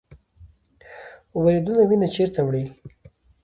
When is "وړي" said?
2.43-2.63